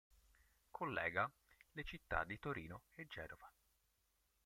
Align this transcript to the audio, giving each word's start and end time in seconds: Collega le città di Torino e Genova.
Collega 0.71 1.31
le 1.73 1.83
città 1.83 2.23
di 2.23 2.39
Torino 2.39 2.81
e 2.95 3.05
Genova. 3.05 3.53